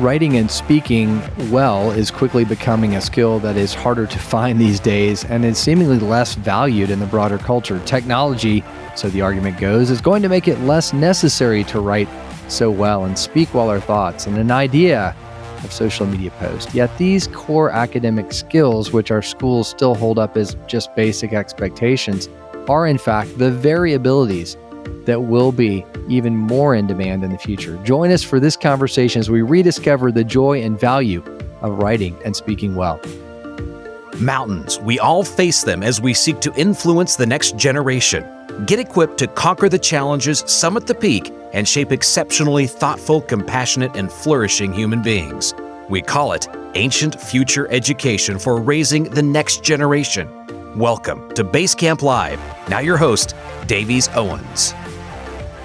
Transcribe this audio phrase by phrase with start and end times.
[0.00, 1.20] Writing and speaking
[1.50, 5.58] well is quickly becoming a skill that is harder to find these days and is
[5.58, 7.78] seemingly less valued in the broader culture.
[7.84, 8.64] Technology,
[8.96, 12.08] so the argument goes, is going to make it less necessary to write
[12.48, 15.14] so well and speak well our thoughts and an idea
[15.62, 16.74] of social media posts.
[16.74, 22.26] Yet these core academic skills, which our schools still hold up as just basic expectations,
[22.70, 24.56] are in fact the variabilities
[25.06, 27.76] that will be even more in demand in the future.
[27.84, 31.22] Join us for this conversation as we rediscover the joy and value
[31.62, 33.00] of writing and speaking well.
[34.18, 38.26] Mountains, we all face them as we seek to influence the next generation.
[38.66, 44.12] Get equipped to conquer the challenges, summit the peak, and shape exceptionally thoughtful, compassionate, and
[44.12, 45.54] flourishing human beings.
[45.88, 50.28] We call it Ancient Future Education for raising the next generation.
[50.76, 52.40] Welcome to Basecamp Live.
[52.68, 53.34] Now, your host,
[53.66, 54.72] Davies Owens.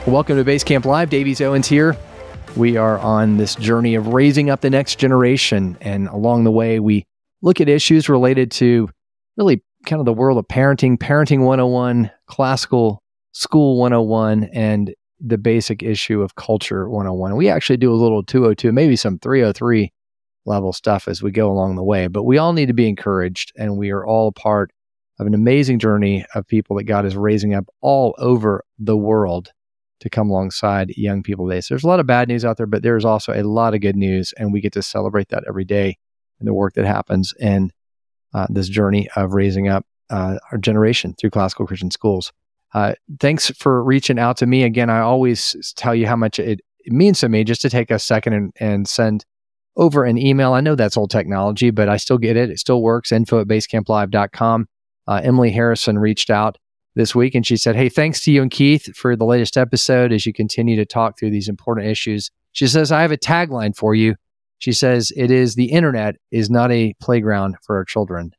[0.08, 1.10] Welcome to Basecamp Live.
[1.10, 1.98] Davies Owens here.
[2.56, 5.80] We are on this journey of raising up the next generation.
[5.82, 7.08] And along the way, we
[7.42, 8.88] look at issues related to
[9.36, 15.82] really kind of the world of parenting, parenting 101, classical school 101, and the basic
[15.82, 17.36] issue of culture 101.
[17.36, 19.92] We actually do a little 202, maybe some 303
[20.46, 22.06] level stuff as we go along the way.
[22.06, 24.70] But we all need to be encouraged, and we are all part
[25.18, 29.50] of an amazing journey of people that God is raising up all over the world
[30.06, 31.62] to come alongside young people today.
[31.62, 33.82] So there's a lot of bad news out there, but there's also a lot of
[33.82, 35.98] good news, and we get to celebrate that every day
[36.40, 37.72] in the work that happens in
[38.34, 42.32] uh, this journey of raising up uh, our generation through classical Christian schools.
[42.76, 44.92] Uh, thanks for reaching out to me again.
[44.92, 47.98] I always tell you how much it, it means to me just to take a
[47.98, 49.26] second and, and send
[49.76, 50.54] over an email.
[50.54, 52.52] I know that's old technology, but I still get it.
[52.52, 53.12] It still works.
[53.12, 54.68] Info at basecamplive.com.
[55.08, 56.60] Uh, Emily Harrison reached out
[56.96, 57.36] this week.
[57.36, 60.34] And she said, Hey, thanks to you and Keith for the latest episode as you
[60.34, 62.32] continue to talk through these important issues.
[62.54, 64.16] She says, I have a tagline for you.
[64.58, 68.32] She says, It is the internet is not a playground for our children.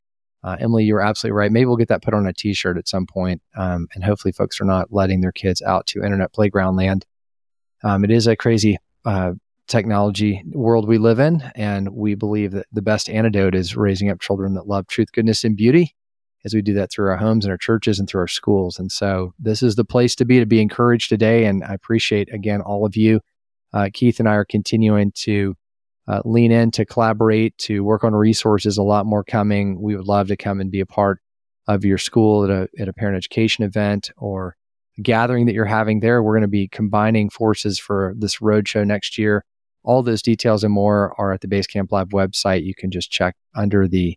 [0.43, 1.51] Uh, Emily, you're absolutely right.
[1.51, 4.31] Maybe we'll get that put on a t shirt at some point, um, and hopefully,
[4.31, 7.05] folks are not letting their kids out to internet playground land.
[7.83, 9.33] Um, it is a crazy uh,
[9.67, 14.21] technology world we live in, and we believe that the best antidote is raising up
[14.21, 15.97] children that love truth, goodness, and beauty
[16.47, 18.79] as we do that through our homes and our churches and through our schools.
[18.79, 21.45] And so this is the place to be to be encouraged today.
[21.45, 23.21] And I appreciate again all of you.
[23.75, 25.57] Uh, Keith and I are continuing to
[26.07, 28.79] uh, lean in to collaborate, to work on resources.
[28.79, 29.83] A lot more coming.
[29.83, 31.19] We would love to come and be a part
[31.67, 34.57] of your school at a at a parent education event or
[35.03, 36.23] gathering that you're having there.
[36.23, 39.45] We're going to be combining forces for this roadshow next year.
[39.83, 42.65] All those details and more are at the Basecamp Live website.
[42.65, 44.17] You can just check under the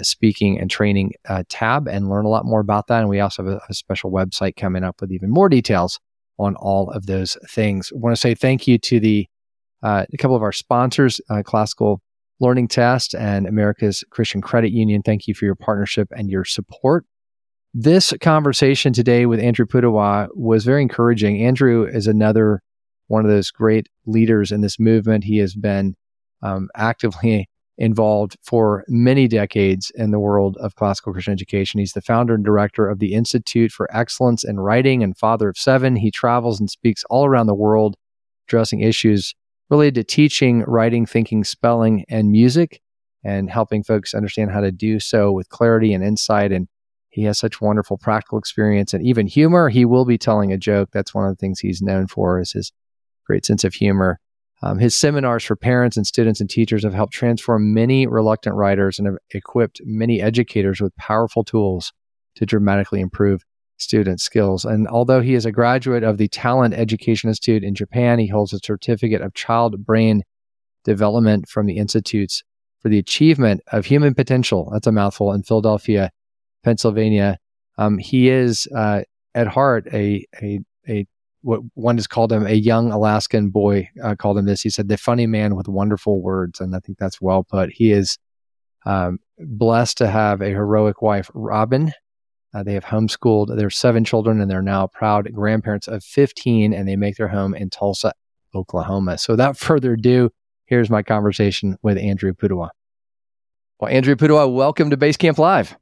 [0.00, 3.00] speaking and training uh, tab and learn a lot more about that.
[3.00, 6.00] And we also have a, a, special website coming up with even more details
[6.38, 7.92] on all of those things.
[7.94, 9.26] I want to say thank you to the
[9.82, 12.00] uh, a couple of our sponsors, uh, Classical
[12.40, 15.02] Learning Test and America's Christian Credit Union.
[15.02, 17.04] Thank you for your partnership and your support.
[17.74, 21.42] This conversation today with Andrew Pudewa was very encouraging.
[21.42, 22.62] Andrew is another
[23.08, 25.24] one of those great leaders in this movement.
[25.24, 25.94] He has been
[26.42, 31.80] um, actively involved for many decades in the world of classical Christian education.
[31.80, 35.56] He's the founder and director of the Institute for Excellence in Writing and father of
[35.56, 35.96] seven.
[35.96, 37.96] He travels and speaks all around the world
[38.46, 39.34] addressing issues
[39.70, 42.82] related to teaching, writing, thinking, spelling, and music,
[43.24, 46.52] and helping folks understand how to do so with clarity and insight.
[46.52, 46.68] And
[47.08, 49.70] he has such wonderful practical experience and even humor.
[49.70, 50.90] He will be telling a joke.
[50.92, 52.70] That's one of the things he's known for is his
[53.26, 54.20] great sense of humor.
[54.62, 58.98] Um, his seminars for parents and students and teachers have helped transform many reluctant writers
[58.98, 61.92] and have equipped many educators with powerful tools
[62.36, 63.42] to dramatically improve
[63.76, 64.64] student skills.
[64.64, 68.52] And although he is a graduate of the Talent Education Institute in Japan, he holds
[68.52, 70.22] a certificate of child brain
[70.84, 72.42] development from the Institutes
[72.80, 74.70] for the Achievement of Human Potential.
[74.72, 76.10] That's a mouthful in Philadelphia,
[76.62, 77.38] Pennsylvania.
[77.78, 79.02] Um, he is uh,
[79.34, 81.06] at heart a, a, a
[81.42, 84.62] what one has called him a young Alaskan boy uh, called him this.
[84.62, 87.70] He said the funny man with wonderful words, and I think that's well put.
[87.70, 88.18] He is
[88.86, 91.92] um, blessed to have a heroic wife, Robin.
[92.54, 96.86] Uh, they have homeschooled their seven children, and they're now proud grandparents of 15, and
[96.86, 98.12] they make their home in Tulsa,
[98.54, 99.18] Oklahoma.
[99.18, 100.30] So, without further ado,
[100.66, 102.70] here's my conversation with Andrew Pudewa.
[103.80, 105.76] Well, Andrew Pudewa, welcome to Basecamp Live.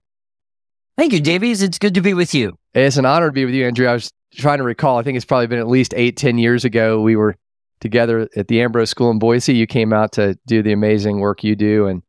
[0.96, 1.62] Thank you, Davies.
[1.62, 2.56] It's good to be with you.
[2.74, 3.86] It's an honor to be with you, Andrew.
[3.86, 6.64] I was trying to recall, I think it's probably been at least eight, ten years
[6.64, 7.00] ago.
[7.00, 7.36] We were
[7.80, 9.54] together at the Ambrose School in Boise.
[9.54, 12.02] You came out to do the amazing work you do and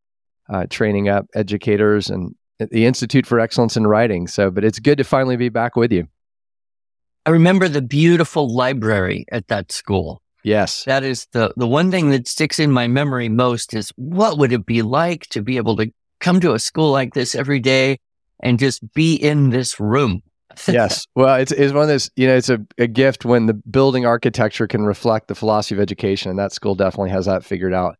[0.52, 4.26] uh, training up educators and at the Institute for Excellence in Writing.
[4.26, 6.06] So, but it's good to finally be back with you.
[7.24, 10.22] I remember the beautiful library at that school.
[10.44, 10.84] Yes.
[10.84, 14.52] That is the, the one thing that sticks in my memory most is what would
[14.52, 17.98] it be like to be able to come to a school like this every day
[18.40, 20.22] and just be in this room?
[20.68, 21.06] Yes.
[21.14, 24.06] Well, it's, it's one of those, you know, it's a, a gift when the building
[24.06, 26.30] architecture can reflect the philosophy of education.
[26.30, 27.96] And that school definitely has that figured out.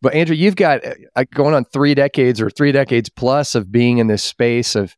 [0.00, 0.80] But Andrew, you've got
[1.16, 4.96] uh, going on three decades or three decades plus of being in this space of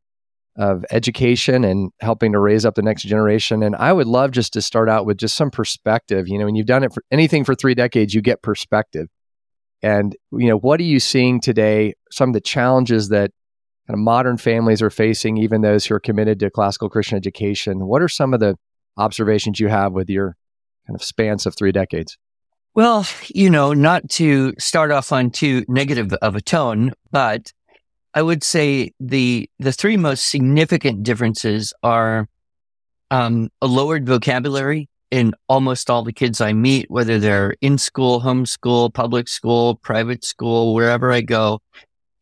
[0.57, 3.63] of education and helping to raise up the next generation.
[3.63, 6.29] And I would love just to start out with just some perspective.
[6.29, 9.09] You know, when you've done it for anything for three decades, you get perspective.
[9.83, 11.95] And you know, what are you seeing today?
[12.11, 13.31] Some of the challenges that
[13.91, 17.89] kind of modern families are facing, even those who are committed to classical Christian education.
[17.89, 18.55] What are some of the
[18.97, 20.37] observations you have with your
[20.87, 22.17] kind of spans of three decades?
[22.73, 27.53] Well, you know, not to start off on too negative of a tone, but
[28.15, 32.29] I would say the the three most significant differences are
[33.11, 38.21] um, a lowered vocabulary in almost all the kids I meet, whether they're in school,
[38.21, 41.61] homeschool, public school, private school, wherever I go.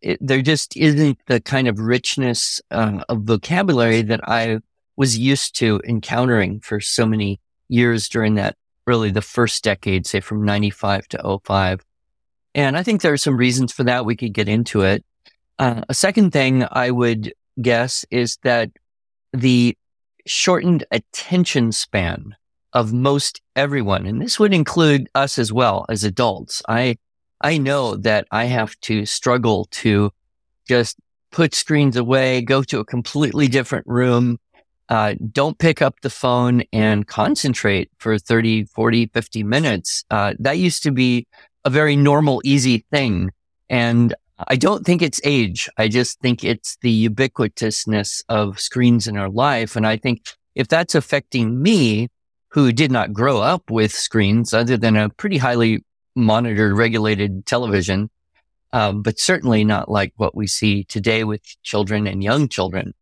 [0.00, 4.61] It, there just isn't the kind of richness uh, of vocabulary that I
[4.97, 8.56] was used to encountering for so many years during that
[8.87, 11.85] really the first decade, say from 95 to 05.
[12.55, 14.05] And I think there are some reasons for that.
[14.05, 15.05] We could get into it.
[15.59, 18.71] Uh, a second thing I would guess is that
[19.33, 19.77] the
[20.27, 22.35] shortened attention span
[22.73, 26.62] of most everyone, and this would include us as well as adults.
[26.69, 26.97] I,
[27.40, 30.11] I know that I have to struggle to
[30.67, 30.99] just
[31.31, 34.38] put screens away, go to a completely different room,
[34.88, 40.05] uh, don't pick up the phone and concentrate for 30, 40, 50 minutes.
[40.11, 41.26] Uh, that used to be
[41.64, 43.31] a very normal, easy thing.
[43.69, 44.14] And
[44.46, 45.69] I don't think it's age.
[45.76, 49.76] I just think it's the ubiquitousness of screens in our life.
[49.76, 50.23] And I think
[50.55, 52.08] if that's affecting me,
[52.50, 55.85] who did not grow up with screens other than a pretty highly
[56.15, 58.11] monitored, regulated television,
[58.73, 62.95] um, but certainly not like what we see today with children and young children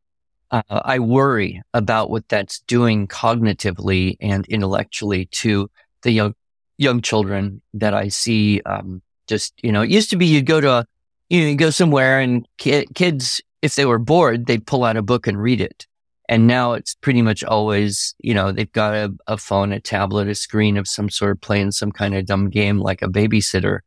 [0.51, 5.71] uh, I worry about what that's doing cognitively and intellectually to
[6.03, 6.35] the young
[6.79, 8.61] young children that I see.
[8.63, 10.87] Um, just you know, it used to be you'd go to a,
[11.29, 14.97] you know you go somewhere and ki- kids if they were bored they'd pull out
[14.97, 15.87] a book and read it,
[16.29, 20.29] and now it's pretty much always you know they've got a, a phone, a tablet,
[20.29, 23.81] a screen of some sort, playing some kind of dumb game like a babysitter,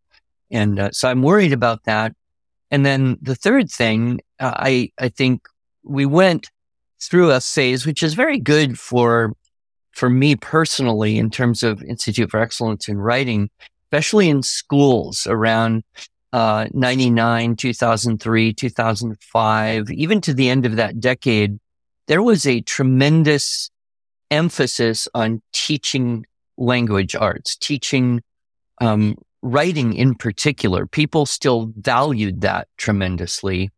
[0.52, 2.14] and uh, so I'm worried about that.
[2.72, 5.48] And then the third thing, uh, I I think
[5.84, 6.50] we went
[7.02, 9.34] through a phase, which is very good for
[9.92, 13.50] for me personally in terms of Institute for Excellence in Writing,
[13.88, 15.84] especially in schools around
[16.32, 21.60] uh, 99, 2003, 2005, even to the end of that decade,
[22.10, 23.70] there was a tremendous
[24.32, 26.26] emphasis on teaching
[26.58, 28.22] language arts, teaching
[28.82, 30.88] um, writing in particular.
[30.88, 33.70] People still valued that tremendously.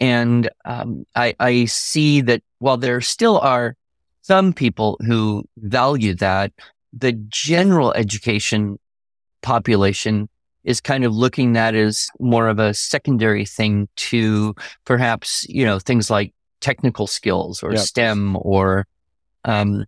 [0.00, 3.76] And um, I, I see that while there still are
[4.22, 6.52] some people who value that,
[6.94, 8.78] the general education
[9.42, 10.30] population
[10.64, 14.54] is kind of looking at as more of a secondary thing to
[14.86, 17.80] perhaps, you know, things like technical skills or yep.
[17.80, 18.86] STEM or
[19.44, 19.84] um,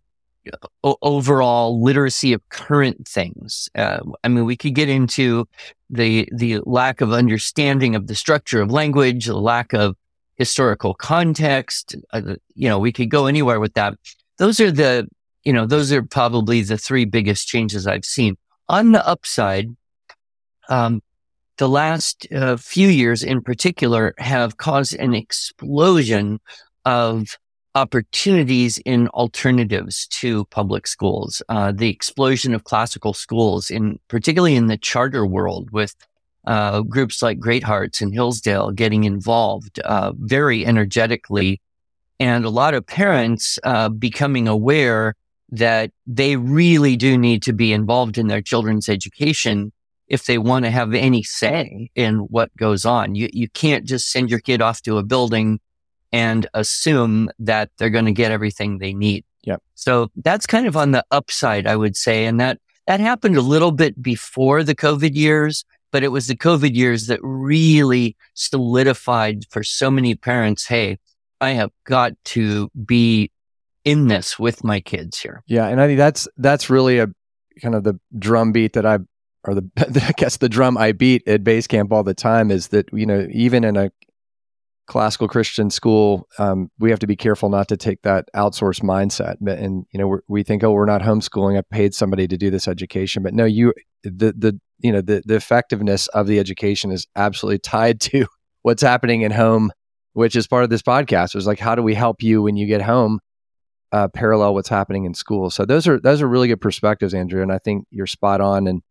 [0.82, 3.68] o- overall literacy of current things.
[3.74, 5.46] Uh, I mean, we could get into
[5.88, 9.96] the the lack of understanding of the structure of language, the lack of
[10.36, 11.96] historical context.
[12.12, 13.94] Uh, you know, we could go anywhere with that.
[14.38, 15.06] Those are the,
[15.44, 18.36] you know, those are probably the three biggest changes I've seen.
[18.68, 19.68] On the upside,
[20.70, 21.02] um,
[21.60, 26.40] the last uh, few years in particular have caused an explosion
[26.86, 27.36] of
[27.74, 31.42] opportunities in alternatives to public schools.
[31.50, 35.94] Uh, the explosion of classical schools in particularly in the charter world with
[36.46, 41.60] uh, groups like Great Hearts and Hillsdale getting involved uh, very energetically,
[42.18, 45.14] and a lot of parents uh, becoming aware
[45.50, 49.72] that they really do need to be involved in their children's education
[50.10, 53.14] if they want to have any say in what goes on.
[53.14, 55.60] You you can't just send your kid off to a building
[56.12, 59.24] and assume that they're going to get everything they need.
[59.44, 59.62] Yep.
[59.74, 63.42] So that's kind of on the upside, I would say, and that that happened a
[63.42, 69.44] little bit before the COVID years but it was the COVID years that really solidified
[69.50, 70.98] for so many parents, hey,
[71.40, 73.32] I have got to be
[73.84, 75.42] in this with my kids here.
[75.46, 77.08] Yeah, and I think that's that's really a
[77.62, 78.98] kind of the drumbeat that I
[79.44, 82.68] or the I guess the drum I beat at base camp all the time is
[82.68, 83.90] that you know even in a
[84.90, 89.36] classical Christian school, um, we have to be careful not to take that outsourced mindset.
[89.40, 91.56] And you know, we think, oh, we're not homeschooling.
[91.56, 95.22] I paid somebody to do this education, but no, you the the you know the
[95.24, 98.26] the effectiveness of the education is absolutely tied to
[98.62, 99.70] what's happening at home,
[100.12, 101.36] which is part of this podcast.
[101.36, 103.20] Is like, how do we help you when you get home?
[103.92, 105.50] Uh, parallel what's happening in school.
[105.50, 108.66] So those are those are really good perspectives, Andrew, and I think you're spot on.
[108.66, 108.82] And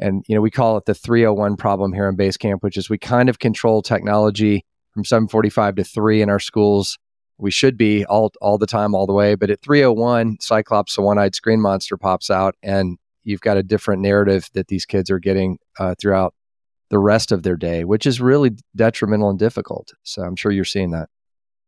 [0.00, 2.98] and you know we call it the 301 problem here in Basecamp, which is we
[2.98, 6.98] kind of control technology from 7:45 to 3 in our schools.
[7.38, 9.34] We should be all all the time, all the way.
[9.34, 14.02] But at 301, Cyclops, the one-eyed screen monster, pops out, and you've got a different
[14.02, 16.34] narrative that these kids are getting uh, throughout
[16.90, 19.92] the rest of their day, which is really detrimental and difficult.
[20.02, 21.08] So I'm sure you're seeing that.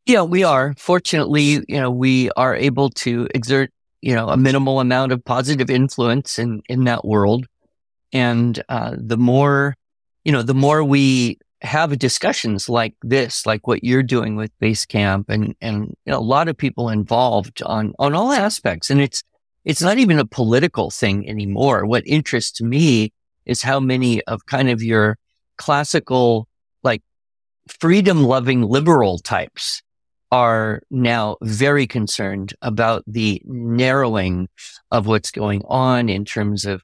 [0.04, 0.74] Yeah, we are.
[0.78, 3.70] Fortunately, you know, we are able to exert,
[4.00, 7.46] you know, a minimal amount of positive influence in in that world.
[8.12, 9.74] And uh, the more,
[10.24, 15.24] you know, the more we have discussions like this, like what you're doing with Basecamp,
[15.28, 19.22] and and you know, a lot of people involved on on all aspects, and it's
[19.64, 21.86] it's not even a political thing anymore.
[21.86, 23.12] What interests me
[23.46, 25.18] is how many of kind of your
[25.56, 26.48] classical,
[26.82, 27.02] like
[27.68, 29.82] freedom loving liberal types
[30.32, 34.48] are now very concerned about the narrowing
[34.90, 36.82] of what's going on in terms of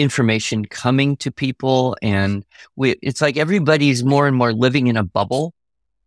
[0.00, 1.96] information coming to people.
[2.02, 2.44] And
[2.76, 5.54] we, it's like everybody's more and more living in a bubble.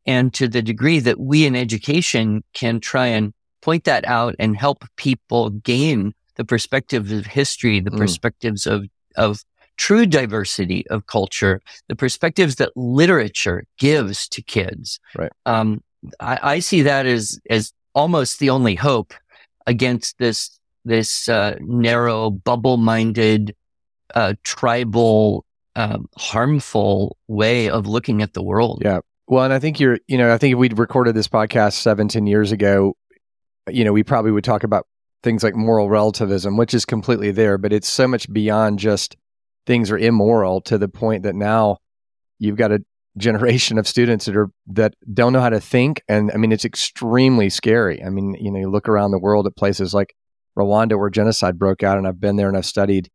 [0.05, 4.57] And to the degree that we in education can try and point that out and
[4.57, 7.97] help people gain the perspectives of history, the mm.
[7.97, 8.85] perspectives of,
[9.15, 9.43] of
[9.77, 14.99] true diversity of culture, the perspectives that literature gives to kids.
[15.15, 15.31] Right.
[15.45, 15.81] Um,
[16.19, 19.13] I, I, see that as, as almost the only hope
[19.65, 23.55] against this, this, uh, narrow, bubble minded,
[24.13, 28.81] uh, tribal, um, harmful way of looking at the world.
[28.83, 28.99] Yeah.
[29.27, 32.27] Well, and I think you're, you know, I think if we'd recorded this podcast 17
[32.27, 32.95] years ago,
[33.69, 34.85] you know, we probably would talk about
[35.23, 39.15] things like moral relativism, which is completely there, but it's so much beyond just
[39.65, 41.77] things are immoral to the point that now
[42.39, 42.79] you've got a
[43.17, 46.65] generation of students that are that don't know how to think and i mean it's
[46.65, 50.15] extremely scary i mean you know you look around the world at places like
[50.57, 53.09] rwanda where genocide broke out and i've been there and i've studied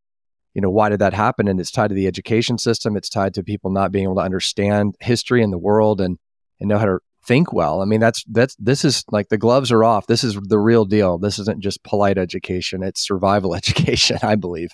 [0.59, 1.47] you know, why did that happen?
[1.47, 2.97] And it's tied to the education system.
[2.97, 6.19] It's tied to people not being able to understand history and the world and,
[6.59, 7.81] and know how to think well.
[7.81, 10.09] I mean, that's, that's, this is like the gloves are off.
[10.09, 11.17] This is the real deal.
[11.17, 12.83] This isn't just polite education.
[12.83, 14.71] It's survival education, I believe.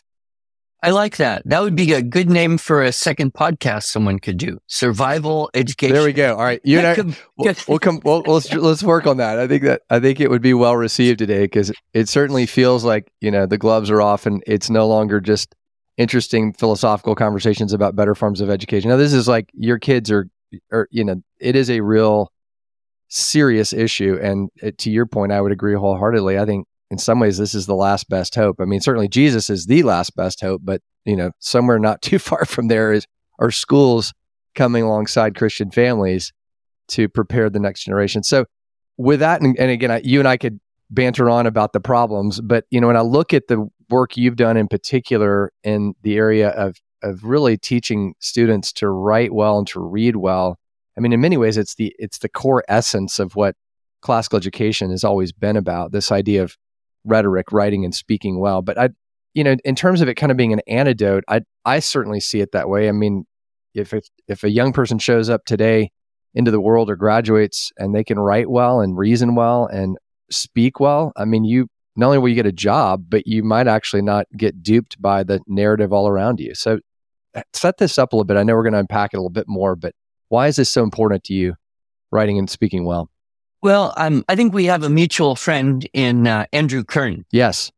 [0.83, 1.43] I like that.
[1.45, 4.61] That would be a good name for a second podcast someone could do.
[4.67, 5.95] Survival education.
[5.95, 6.35] There we go.
[6.35, 8.01] All right, you and I, we'll, we'll come.
[8.05, 9.39] We'll, let's let's work on that.
[9.39, 12.85] I think that I think it would be well received today because it certainly feels
[12.85, 15.55] like you know the gloves are off and it's no longer just
[15.97, 18.91] interesting philosophical conversations about better forms of education.
[18.91, 20.29] Now, this is like your kids are,
[20.73, 22.33] are you know, it is a real
[23.09, 24.19] serious issue.
[24.21, 26.39] And it, to your point, I would agree wholeheartedly.
[26.39, 28.61] I think in some ways this is the last best hope.
[28.61, 32.19] I mean, certainly Jesus is the last best hope, but you know, somewhere not too
[32.19, 33.07] far from there is
[33.39, 34.13] are schools
[34.55, 36.33] coming alongside Christian families
[36.89, 38.23] to prepare the next generation.
[38.23, 38.47] So,
[38.97, 40.61] with that, and, and again, I, you and I could
[40.91, 44.37] banter on about the problems, but you know, when I look at the work you've
[44.37, 49.67] done in particular in the area of of really teaching students to write well and
[49.69, 50.59] to read well.
[50.97, 53.57] I mean, in many ways, it's the it's the core essence of what
[54.01, 55.93] classical education has always been about.
[55.93, 56.57] This idea of
[57.05, 58.63] rhetoric, writing and speaking well.
[58.63, 58.91] But I,
[59.35, 62.41] you know, in terms of it kind of being an antidote, I I certainly see
[62.41, 62.89] it that way.
[62.89, 63.27] I mean,
[63.75, 65.91] if it, if a young person shows up today
[66.35, 69.99] into the world or graduates and they can write well and reason well and
[70.31, 73.69] speak well, I mean, you not only will you get a job, but you might
[73.69, 76.55] actually not get duped by the narrative all around you.
[76.55, 76.81] So
[77.35, 78.37] uh, set this up a little bit.
[78.37, 79.95] I know we're going to unpack it a little bit more, but
[80.29, 81.55] why is this so important to you,
[82.11, 83.11] writing and speaking well?
[83.63, 87.25] Well, um, I think we have a mutual friend in uh, Andrew Kern.
[87.31, 87.73] Yes.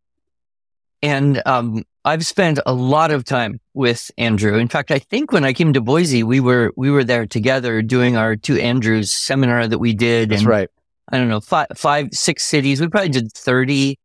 [1.02, 4.56] And um, I've spent a lot of time with Andrew.
[4.56, 7.82] In fact, I think when I came to Boise, we were we were there together
[7.82, 10.30] doing our two Andrews seminar that we did.
[10.30, 10.68] That's and, right.
[11.08, 12.80] I don't know, five, five, six cities.
[12.80, 13.96] We probably did 30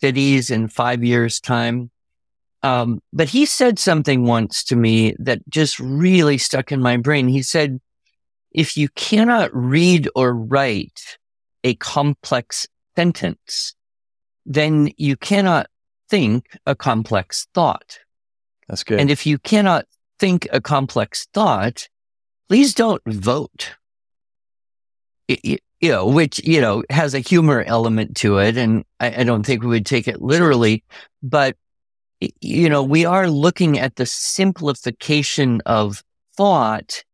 [0.00, 1.90] cities in five years' time.
[2.62, 7.28] Um, but he said something once to me that just really stuck in my brain.
[7.28, 7.80] He said,
[8.50, 11.18] if you cannot read or write
[11.62, 13.74] a complex sentence,
[14.44, 15.68] then you cannot
[16.08, 17.98] think a complex thought.
[18.68, 19.00] That's good.
[19.00, 19.86] And if you cannot
[20.18, 21.88] think a complex thought,
[22.48, 23.76] please don't vote.
[25.28, 25.58] You
[25.92, 28.56] know, which, you know, has a humor element to it.
[28.56, 30.82] And I, I don't think we would take it literally,
[31.22, 31.56] but,
[32.40, 36.02] you know, we are looking at the simplification of
[36.36, 37.04] thought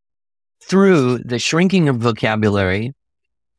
[0.63, 2.95] through the shrinking of vocabulary,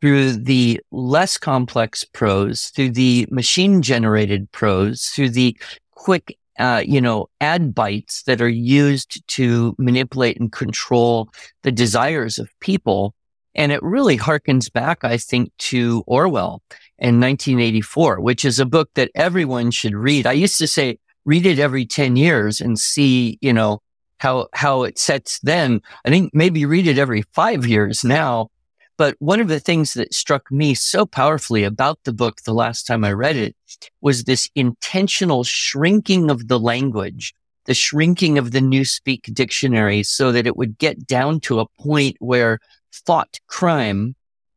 [0.01, 5.55] through the less complex prose, through the machine generated prose, through the
[5.91, 11.29] quick, uh, you know, ad bites that are used to manipulate and control
[11.61, 13.13] the desires of people.
[13.55, 16.61] And it really harkens back, I think, to Orwell
[16.99, 20.27] in 1984, which is a book that everyone should read.
[20.27, 23.81] I used to say, read it every 10 years and see, you know,
[24.19, 25.81] how, how it sets then.
[26.05, 28.49] I think maybe read it every five years now.
[28.97, 32.87] But one of the things that struck me so powerfully about the book the last
[32.87, 33.55] time I read it
[34.01, 37.33] was this intentional shrinking of the language,
[37.65, 42.15] the shrinking of the Newspeak dictionary so that it would get down to a point
[42.19, 42.59] where
[43.05, 44.15] thought crime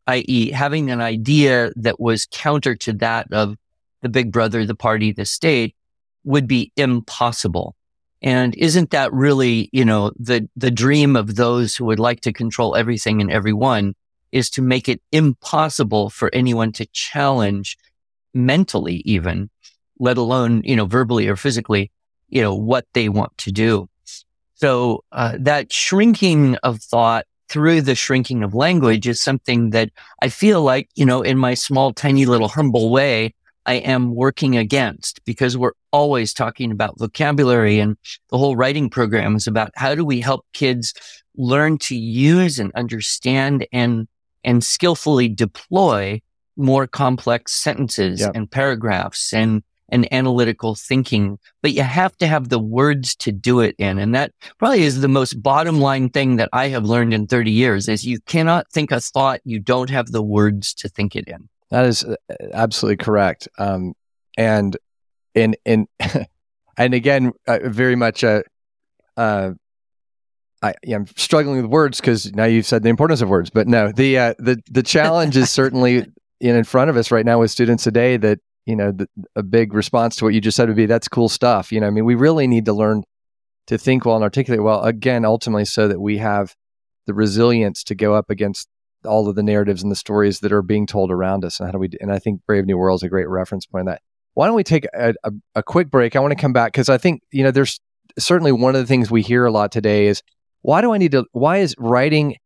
[0.08, 3.56] i.e., having an idea that was counter to that of
[4.00, 5.76] the big brother, the party, the state
[6.24, 7.76] would be impossible.
[8.22, 12.32] And isn't that really, you know, the, the dream of those who would like to
[12.32, 13.94] control everything and everyone
[14.32, 17.76] is to make it impossible for anyone to challenge
[18.34, 19.50] mentally even,
[19.98, 21.92] let alone, you know, verbally or physically,
[22.28, 23.88] you know, what they want to do.
[24.54, 29.90] So, uh, that shrinking of thought through the shrinking of language is something that
[30.22, 33.34] I feel like, you know, in my small, tiny little humble way,
[33.66, 37.96] I am working against because we're always talking about vocabulary and
[38.30, 40.94] the whole writing program is about how do we help kids
[41.36, 44.08] learn to use and understand and,
[44.42, 46.20] and skillfully deploy
[46.56, 48.32] more complex sentences yep.
[48.34, 53.60] and paragraphs and and analytical thinking, but you have to have the words to do
[53.60, 53.98] it in.
[53.98, 57.50] And that probably is the most bottom line thing that I have learned in 30
[57.50, 61.26] years is you cannot think a thought you don't have the words to think it
[61.26, 61.48] in.
[61.70, 62.16] That is uh,
[62.52, 63.48] absolutely correct.
[63.58, 63.94] Um,
[64.36, 64.76] and,
[65.34, 65.86] and, and,
[66.76, 68.42] and again, uh, very much, uh,
[69.16, 69.52] uh,
[70.62, 73.92] I, am struggling with words because now you've said the importance of words, but no,
[73.92, 75.98] the, uh, the, the challenge is certainly
[76.40, 79.42] in, in front of us right now with students today that you know, the, a
[79.42, 81.72] big response to what you just said would be, that's cool stuff.
[81.72, 83.02] You know, I mean, we really need to learn
[83.66, 86.54] to think well and articulate well, again, ultimately, so that we have
[87.06, 88.68] the resilience to go up against
[89.06, 91.58] all of the narratives and the stories that are being told around us.
[91.58, 93.86] And how do we, and I think Brave New World is a great reference point
[93.86, 94.02] that.
[94.34, 96.14] Why don't we take a, a, a quick break?
[96.14, 97.80] I want to come back because I think, you know, there's
[98.18, 100.22] certainly one of the things we hear a lot today is
[100.60, 102.36] why do I need to, why is writing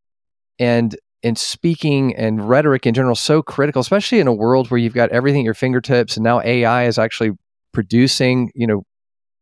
[0.60, 4.94] and and speaking and rhetoric in general so critical, especially in a world where you've
[4.94, 7.32] got everything at your fingertips and now AI is actually
[7.72, 8.82] producing, you know,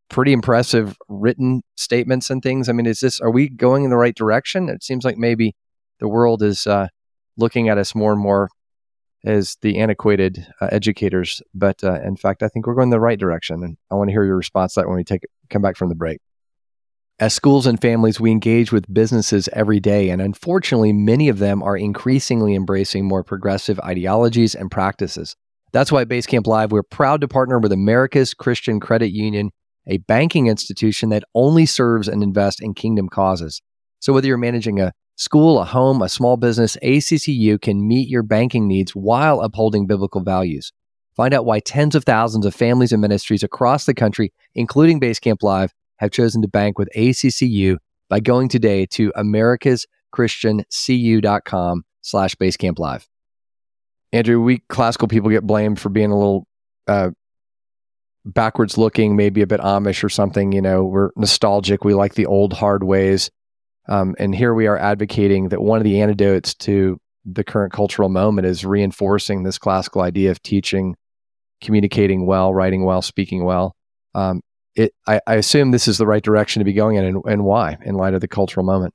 [0.09, 2.69] pretty impressive written statements and things.
[2.69, 4.69] I mean, is this are we going in the right direction?
[4.69, 5.55] It seems like maybe
[6.01, 6.89] the world is uh,
[7.37, 8.51] looking at us more and more
[9.25, 13.19] as the antiquated uh, educators, but uh, in fact, I think we're going the right
[13.19, 13.63] direction.
[13.63, 15.91] And I want to hear your response to that when we take come back from
[15.91, 16.21] the break.
[17.21, 21.63] As schools and families, we engage with businesses every day, and unfortunately, many of them
[21.63, 25.37] are increasingly embracing more progressive ideologies and practices.
[25.73, 29.51] That's why at Basecamp Live, we're proud to partner with America's Christian Credit Union,
[29.87, 33.61] a banking institution that only serves and invests in kingdom causes.
[33.99, 38.23] So, whether you're managing a school, a home, a small business, ACCU can meet your
[38.23, 40.73] banking needs while upholding biblical values.
[41.17, 45.43] Find out why tens of thousands of families and ministries across the country, including Basecamp
[45.43, 47.77] Live, have chosen to bank with ACCU
[48.09, 53.07] by going today to americaschristiancu.com slash basecamp live.
[54.13, 56.45] Andrew, we classical people get blamed for being a little
[56.89, 57.11] uh,
[58.25, 60.51] backwards looking, maybe a bit Amish or something.
[60.53, 61.85] You know, we're nostalgic.
[61.85, 63.31] We like the old hard ways.
[63.89, 68.09] Um, and here we are advocating that one of the antidotes to the current cultural
[68.09, 70.97] moment is reinforcing this classical idea of teaching,
[71.61, 73.75] communicating well, writing well, speaking well.
[74.15, 74.41] Um,
[74.75, 77.45] it, I, I, assume this is the right direction to be going in and, and
[77.45, 78.95] why in light of the cultural moment.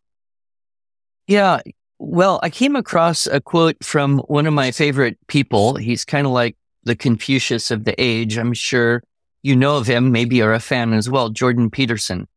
[1.27, 1.61] Yeah.
[1.99, 5.75] Well, I came across a quote from one of my favorite people.
[5.75, 8.37] He's kind of like the Confucius of the age.
[8.37, 9.03] I'm sure
[9.41, 12.27] you know of him, maybe you're a fan as well, Jordan Peterson.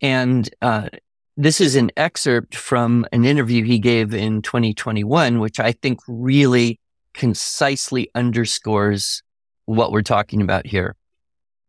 [0.00, 0.88] And uh,
[1.36, 6.80] this is an excerpt from an interview he gave in 2021, which I think really
[7.12, 9.22] concisely underscores
[9.66, 10.96] what we're talking about here.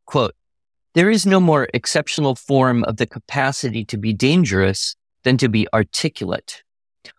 [0.05, 0.35] Quote,
[0.95, 5.67] there is no more exceptional form of the capacity to be dangerous than to be
[5.73, 6.63] articulate.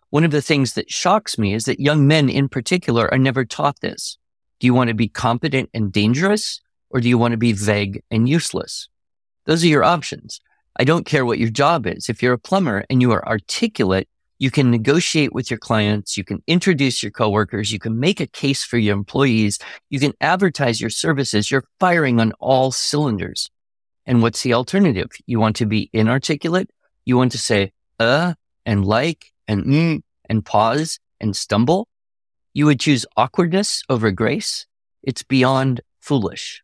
[0.09, 3.45] One of the things that shocks me is that young men in particular are never
[3.45, 4.17] taught this.
[4.59, 6.59] Do you want to be competent and dangerous
[6.89, 8.89] or do you want to be vague and useless?
[9.45, 10.41] Those are your options.
[10.79, 12.09] I don't care what your job is.
[12.09, 14.09] If you're a plumber and you are articulate,
[14.39, 16.17] you can negotiate with your clients.
[16.17, 17.71] You can introduce your coworkers.
[17.71, 19.59] You can make a case for your employees.
[19.91, 21.51] You can advertise your services.
[21.51, 23.51] You're firing on all cylinders.
[24.07, 25.11] And what's the alternative?
[25.25, 26.71] You want to be inarticulate?
[27.03, 28.33] You want to say, uh,
[28.65, 31.87] and like and mm and pause and stumble.
[32.53, 34.65] You would choose awkwardness over grace.
[35.03, 36.63] It's beyond foolish.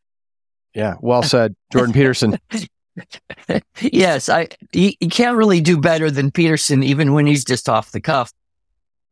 [0.74, 2.38] Yeah, well said, Jordan Peterson.
[3.80, 7.92] yes, I you, you can't really do better than Peterson, even when he's just off
[7.92, 8.32] the cuff.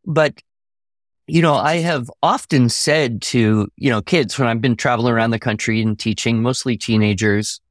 [0.05, 0.41] But
[1.27, 5.31] you know, I have often said to you know kids when I've been traveling around
[5.31, 7.61] the country and teaching, mostly teenagers,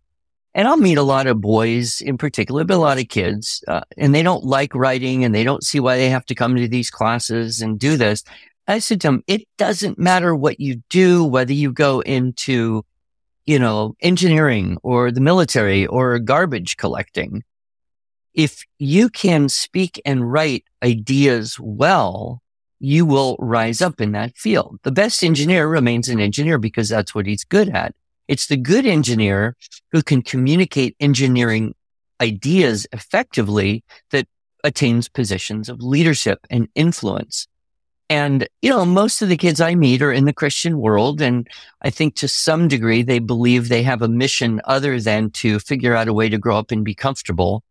[0.54, 3.82] and I'll meet a lot of boys in particular, but a lot of kids, uh,
[3.96, 6.68] and they don't like writing and they don't see why they have to come to
[6.68, 8.24] these classes and do this.
[8.66, 12.84] I said to them, it doesn't matter what you do, whether you go into
[13.50, 17.42] you know, engineering or the military or garbage collecting.
[18.32, 22.42] If you can speak and write ideas well,
[22.78, 24.78] you will rise up in that field.
[24.84, 27.92] The best engineer remains an engineer because that's what he's good at.
[28.31, 29.57] It's the good engineer
[29.90, 31.75] who can communicate engineering
[32.21, 34.29] ideas effectively that
[34.62, 37.49] attains positions of leadership and influence.
[38.09, 41.21] And, you know, most of the kids I meet are in the Christian world.
[41.21, 41.49] And
[41.83, 45.97] I think to some degree, they believe they have a mission other than to figure
[45.97, 47.64] out a way to grow up and be comfortable.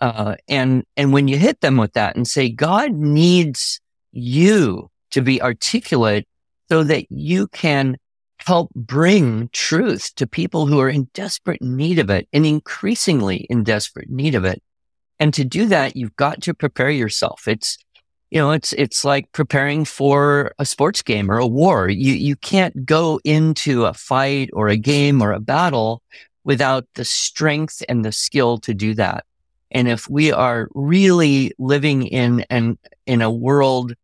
[0.00, 3.80] Uh, and, and when you hit them with that and say, God needs
[4.12, 6.28] you to be articulate
[6.68, 7.96] so that you can
[8.46, 13.64] help bring truth to people who are in desperate need of it and increasingly in
[13.64, 14.62] desperate need of it.
[15.18, 17.46] And to do that, you've got to prepare yourself.
[17.46, 17.78] It's,
[18.30, 21.88] you know, it's, it's like preparing for a sports game or a war.
[21.88, 26.02] You, you can't go into a fight or a game or a battle
[26.44, 29.24] without the strength and the skill to do that.
[29.70, 33.94] And if we are really living in an, in a world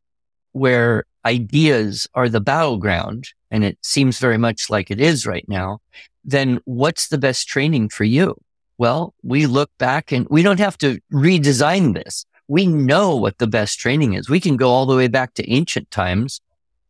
[0.52, 5.78] where ideas are the battleground, and it seems very much like it is right now,
[6.24, 8.36] then what's the best training for you?
[8.76, 13.46] Well, we look back and we don't have to redesign this we know what the
[13.46, 14.28] best training is.
[14.28, 16.40] We can go all the way back to ancient times.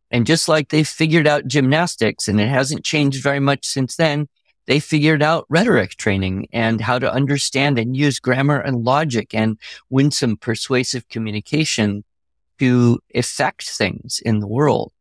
[0.09, 4.27] And just like they figured out gymnastics and it hasn't changed very much since then,
[4.65, 9.59] they figured out rhetoric training and how to understand and use grammar and logic and
[9.89, 12.03] winsome persuasive communication
[12.59, 14.93] to affect things in the world.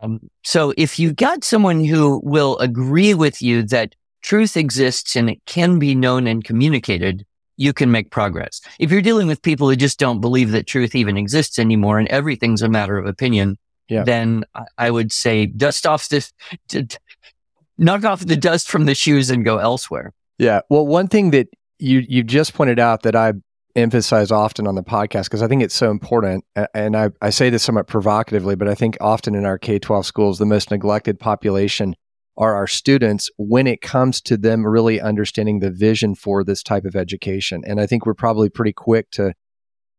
[0.00, 5.28] Um, so if you've got someone who will agree with you that truth exists and
[5.28, 7.24] it can be known and communicated,
[7.56, 8.60] you can make progress.
[8.78, 12.08] If you're dealing with people who just don't believe that truth even exists anymore and
[12.08, 13.58] everything's a matter of opinion,
[13.88, 14.04] yeah.
[14.04, 14.44] then
[14.76, 16.32] I would say dust off this,
[17.78, 20.12] knock off the dust from the shoes and go elsewhere.
[20.38, 20.60] Yeah.
[20.68, 21.48] Well, one thing that
[21.80, 23.32] you you just pointed out that I
[23.76, 27.50] emphasize often on the podcast because I think it's so important, and I, I say
[27.50, 31.20] this somewhat provocatively, but I think often in our K twelve schools, the most neglected
[31.20, 31.94] population
[32.36, 36.84] are our students when it comes to them really understanding the vision for this type
[36.84, 37.62] of education.
[37.66, 39.34] And I think we're probably pretty quick to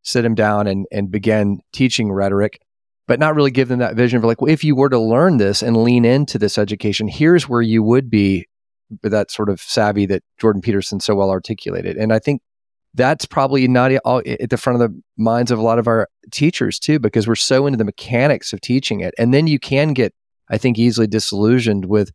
[0.03, 2.61] sit them down and, and begin teaching rhetoric,
[3.07, 5.35] but not really give them that vision for like, well, if you were to learn
[5.35, 8.47] this and lean into this education, here's where you would be
[9.03, 11.97] that sort of savvy that Jordan Peterson so well articulated.
[11.97, 12.41] And I think
[12.93, 16.79] that's probably not at the front of the minds of a lot of our teachers
[16.79, 19.13] too, because we're so into the mechanics of teaching it.
[19.17, 20.13] And then you can get,
[20.49, 22.11] I think, easily disillusioned with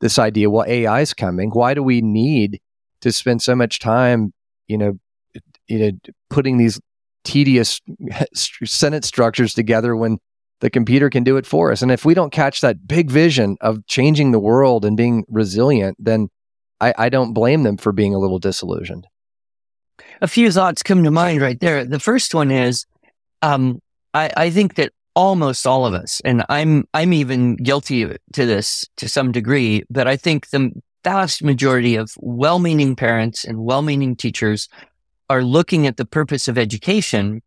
[0.00, 1.50] this idea, well, AI is coming.
[1.50, 2.60] Why do we need
[3.00, 4.32] to spend so much time,
[4.66, 4.98] you know,
[5.66, 5.90] you know,
[6.30, 6.80] putting these
[7.24, 7.80] tedious
[8.34, 10.18] sentence structures together when
[10.60, 11.82] the computer can do it for us?
[11.82, 15.96] And if we don't catch that big vision of changing the world and being resilient,
[15.98, 16.28] then
[16.80, 19.06] I, I don't blame them for being a little disillusioned.
[20.20, 21.84] A few thoughts come to mind right there.
[21.84, 22.86] The first one is,
[23.42, 23.80] um,
[24.14, 28.84] I, I think that almost all of us, and I'm I'm even guilty to this
[28.96, 30.70] to some degree, but I think the
[31.04, 34.68] vast majority of well-meaning parents and well-meaning teachers
[35.30, 37.42] are looking at the purpose of education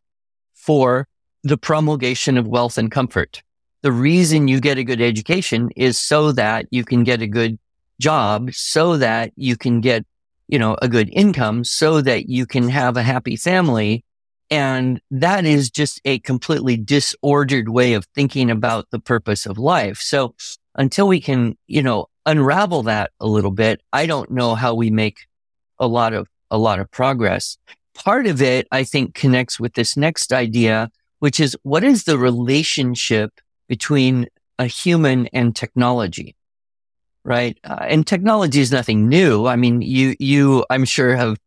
[0.54, 1.08] for
[1.44, 3.42] the promulgation of wealth and comfort.
[3.82, 7.58] The reason you get a good education is so that you can get a good
[8.00, 10.06] job, so that you can get,
[10.52, 14.04] you know, a good income, so that you can have a happy family
[14.52, 20.00] and that is just a completely disordered way of thinking about the purpose of life.
[20.00, 20.36] So
[20.76, 24.92] until we can, you know, unravel that a little bit, I don't know how we
[24.92, 25.20] make
[25.80, 27.58] a lot of, a lot of progress.
[27.96, 32.18] Part of it, I think, connects with this next idea, which is what is the
[32.18, 34.28] relationship between
[34.60, 36.36] a human and technology?
[37.24, 37.58] Right.
[37.64, 39.46] Uh, and technology is nothing new.
[39.46, 41.38] I mean, you, you, I'm sure have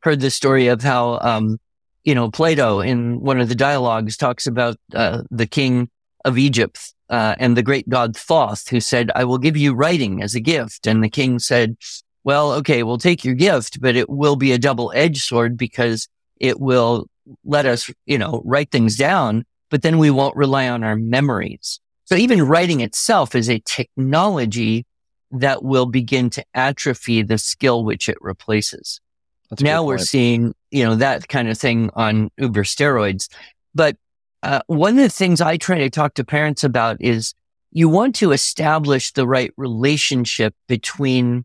[0.00, 1.58] heard the story of how, um,
[2.02, 5.88] you know, Plato in one of the dialogues talks about uh, the king
[6.24, 10.22] of Egypt uh, and the great god Thoth, who said, I will give you writing
[10.22, 10.86] as a gift.
[10.86, 11.76] And the king said,
[12.24, 16.08] well, okay, we'll take your gift, but it will be a double edged sword because
[16.38, 17.06] it will
[17.44, 21.80] let us, you know, write things down, but then we won't rely on our memories.
[22.04, 24.84] So even writing itself is a technology
[25.32, 29.00] that will begin to atrophy the skill which it replaces.
[29.48, 33.28] That's now we're seeing, you know, that kind of thing on uber steroids.
[33.74, 33.96] But
[34.42, 37.34] uh, one of the things I try to talk to parents about is
[37.72, 41.44] you want to establish the right relationship between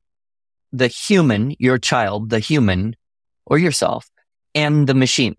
[0.71, 2.95] the human, your child, the human
[3.45, 4.09] or yourself
[4.53, 5.35] and the machine.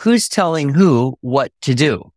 [0.00, 2.12] Who's telling who what to do?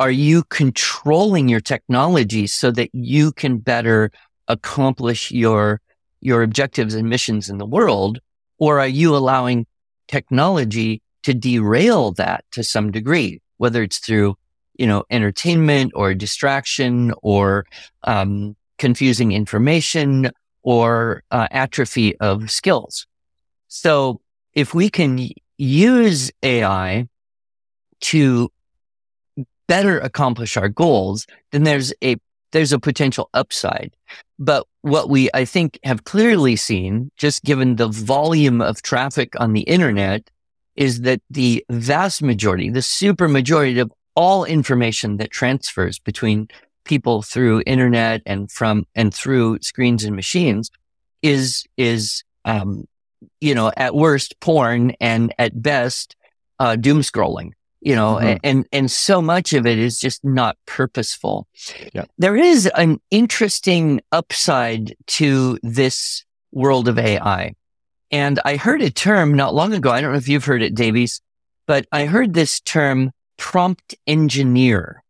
[0.00, 4.10] Are you controlling your technology so that you can better
[4.48, 5.80] accomplish your,
[6.20, 8.20] your objectives and missions in the world?
[8.58, 9.66] Or are you allowing
[10.08, 14.36] technology to derail that to some degree, whether it's through,
[14.74, 17.64] you know, entertainment or distraction or,
[18.04, 20.30] um, confusing information
[20.62, 23.06] or uh, atrophy of skills.
[23.68, 24.20] So
[24.52, 27.08] if we can use AI
[28.00, 28.50] to
[29.66, 32.16] better accomplish our goals, then there's a
[32.54, 33.94] there's a potential upside.
[34.38, 39.52] But what we I think have clearly seen, just given the volume of traffic on
[39.52, 40.30] the internet,
[40.76, 46.48] is that the vast majority, the super majority of all information that transfers between
[46.84, 50.70] people through internet and from and through screens and machines
[51.22, 52.86] is is um,
[53.40, 56.14] you know at worst porn and at best
[56.60, 57.50] uh, doom scrolling
[57.84, 58.38] you know mm-hmm.
[58.42, 61.46] and and so much of it is just not purposeful
[61.92, 62.04] yeah.
[62.18, 67.54] there is an interesting upside to this world of ai
[68.10, 70.74] and i heard a term not long ago i don't know if you've heard it
[70.74, 71.20] davies
[71.66, 75.04] but i heard this term prompt engineer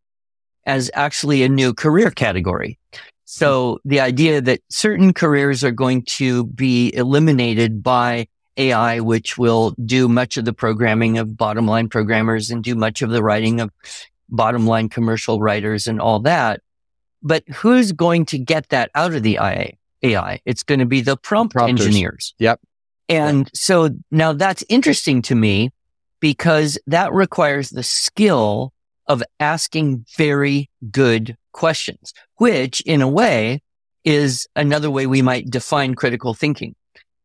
[0.66, 2.78] as actually a new career category.
[3.24, 9.74] So the idea that certain careers are going to be eliminated by AI, which will
[9.84, 13.60] do much of the programming of bottom line programmers and do much of the writing
[13.60, 13.70] of
[14.28, 16.60] bottom line commercial writers and all that.
[17.22, 19.78] But who's going to get that out of the AI?
[20.02, 20.40] AI?
[20.44, 21.86] It's going to be the prompt Prompters.
[21.86, 22.34] engineers.
[22.38, 22.60] Yep.
[23.08, 23.50] And yep.
[23.54, 25.70] so now that's interesting to me
[26.20, 28.72] because that requires the skill
[29.06, 33.62] of asking very good questions, which in a way
[34.04, 36.74] is another way we might define critical thinking,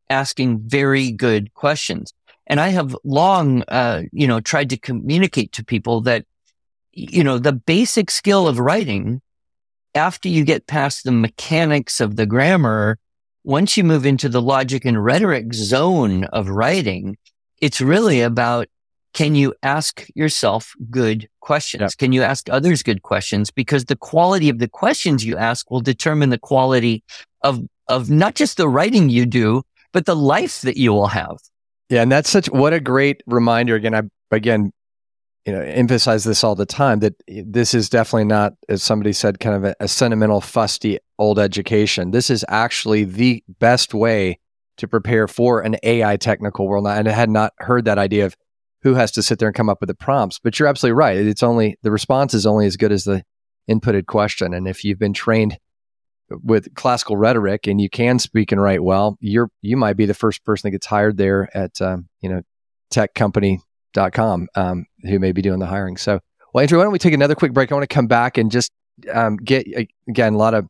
[0.10, 2.14] asking very good questions.
[2.48, 6.26] And I have long, uh, you know, tried to communicate to people that,
[6.92, 9.22] you know, the basic skill of writing,
[9.96, 12.98] after you get past the mechanics of the grammar,
[13.44, 17.18] once you move into the logic and rhetoric zone of writing,
[17.62, 18.68] it's really about
[19.14, 21.82] can you ask yourself good questions?
[21.82, 21.98] Yep.
[21.98, 23.50] Can you ask others good questions?
[23.50, 27.04] Because the quality of the questions you ask will determine the quality
[27.42, 31.38] of, of not just the writing you do, but the life that you will have.
[31.90, 32.02] Yeah.
[32.04, 33.76] And that's such, what a great reminder.
[33.76, 34.72] Again, I, again,
[35.46, 39.40] you know, emphasize this all the time that this is definitely not, as somebody said,
[39.40, 42.12] kind of a, a sentimental, fusty old education.
[42.12, 44.40] This is actually the best way
[44.78, 46.88] to prepare for an AI technical world.
[46.88, 48.36] And I had not heard that idea of
[48.82, 50.40] who has to sit there and come up with the prompts.
[50.40, 51.18] But you're absolutely right.
[51.18, 53.24] It's only the response is only as good as the
[53.70, 54.54] inputted question.
[54.54, 55.58] And if you've been trained
[56.44, 60.14] with classical rhetoric and you can speak and write well, you're you might be the
[60.14, 62.42] first person that gets hired there at um, you know
[62.92, 65.98] techcompany.com um, who may be doing the hiring.
[65.98, 66.20] So,
[66.54, 67.72] well, Andrew, why don't we take another quick break?
[67.72, 68.72] I want to come back and just
[69.14, 69.68] um, get
[70.08, 70.68] again a lot of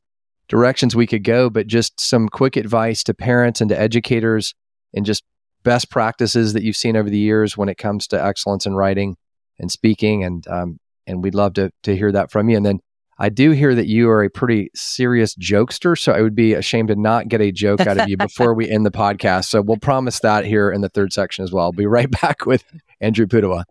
[0.47, 4.53] directions we could go, but just some quick advice to parents and to educators
[4.93, 5.23] and just
[5.63, 9.15] best practices that you've seen over the years when it comes to excellence in writing
[9.59, 12.57] and speaking, and um, and we'd love to to hear that from you.
[12.57, 12.79] And then
[13.21, 16.87] I do hear that you are a pretty serious jokester, so I would be ashamed
[16.87, 19.45] to not get a joke out of you before we end the podcast.
[19.45, 21.65] So we'll promise that here in the third section as well.
[21.65, 22.63] I'll be right back with
[23.01, 23.65] Andrew Pudewa.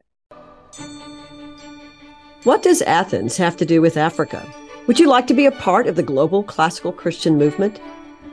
[2.44, 4.46] What does Athens have to do with Africa?
[4.86, 7.80] Would you like to be a part of the global classical Christian movement?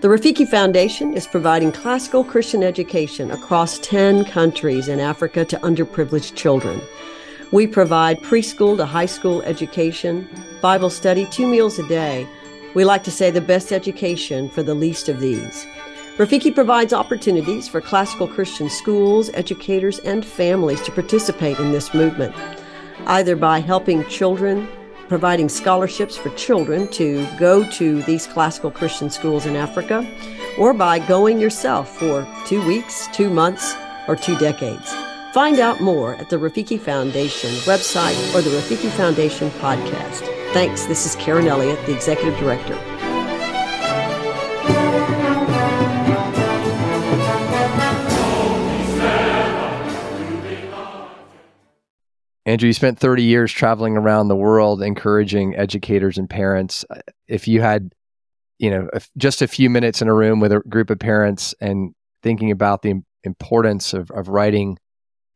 [0.01, 6.36] The Rafiki Foundation is providing classical Christian education across 10 countries in Africa to underprivileged
[6.36, 6.82] children.
[7.52, 10.28] We provide preschool to high school education,
[10.62, 12.28] Bible study, two meals a day.
[12.74, 15.66] We like to say the best education for the least of these.
[16.18, 22.36] Rafiki provides opportunities for classical Christian schools, educators, and families to participate in this movement,
[23.06, 24.68] either by helping children
[25.08, 30.08] providing scholarships for children to go to these classical Christian schools in Africa,
[30.58, 33.76] or by going yourself for two weeks, two months,
[34.08, 34.96] or two decades.
[35.36, 40.21] Find out more at the Rafiki Foundation website or the Rafiki Foundation podcast.
[40.54, 40.86] Thanks.
[40.86, 42.74] This is Karen Elliott, the Executive Director.
[52.45, 56.86] Andrew, you spent 30 years traveling around the world encouraging educators and parents.
[57.28, 57.93] If you had,
[58.58, 61.93] you know, just a few minutes in a room with a group of parents and
[62.24, 64.78] thinking about the importance of, of writing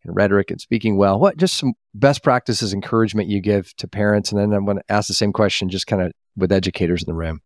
[0.03, 4.31] and rhetoric and speaking well, what just some best practices, encouragement you give to parents?
[4.31, 7.07] And then I'm going to ask the same question just kind of with educators in
[7.07, 7.41] the room.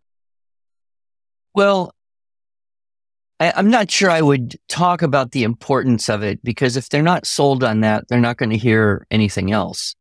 [1.55, 1.93] Well,
[3.39, 7.01] I, am not sure I would talk about the importance of it because if they're
[7.01, 9.95] not sold on that, they're not going to hear anything else.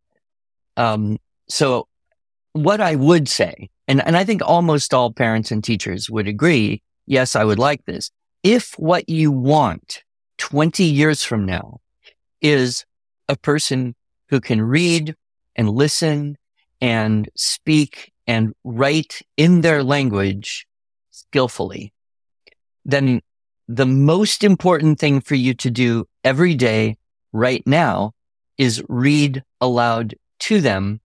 [0.77, 1.89] Um, so
[2.53, 6.83] what I would say, and, and I think almost all parents and teachers would agree,
[7.07, 8.11] yes, I would like this.
[8.43, 10.03] If what you want
[10.39, 11.81] 20 years from now
[12.43, 12.85] is
[13.29, 13.95] a person
[14.29, 15.15] who can read
[15.57, 16.37] and listen
[16.81, 20.67] and speak and write in their language
[21.11, 21.93] skillfully,
[22.85, 23.21] then
[23.69, 26.97] the most important thing for you to do every day
[27.33, 28.13] right now
[28.59, 31.01] is read aloud to them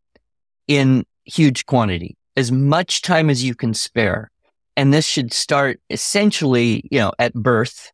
[0.67, 4.31] in huge quantity, as much time as you can spare.
[4.75, 7.91] And this should start essentially, you know, at birth,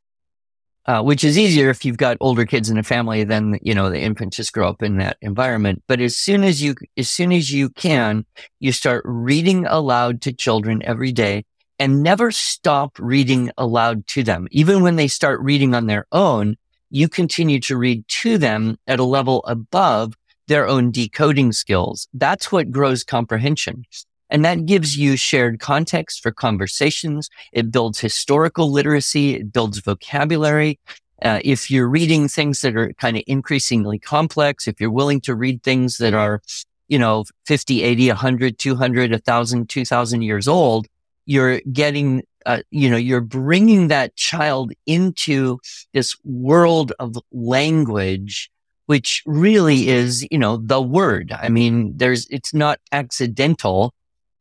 [0.86, 3.90] uh, which is easier if you've got older kids in a family than, you know,
[3.90, 5.84] the infants just grow up in that environment.
[5.88, 8.26] But as soon as you, as soon as you can,
[8.60, 11.46] you start reading aloud to children every day
[11.80, 14.48] and never stop reading aloud to them.
[14.52, 16.56] Even when they start reading on their own,
[16.90, 20.14] you continue to read to them at a level above
[20.48, 22.08] their own decoding skills.
[22.14, 23.86] That's what grows comprehension.
[24.34, 27.30] And that gives you shared context for conversations.
[27.54, 29.36] It builds historical literacy.
[29.36, 30.80] It builds vocabulary.
[31.22, 35.36] Uh, if you're reading things that are kind of increasingly complex, if you're willing to
[35.36, 36.42] read things that are,
[36.88, 40.88] you know, 50, 80, 100, 200, 1,000, 2,000 years old,
[41.28, 45.60] you're getting, uh, you know, you're bringing that child into
[45.94, 48.50] this world of language,
[48.88, 51.32] which really is, you know, the word.
[51.32, 53.94] I mean, there's, it's not accidental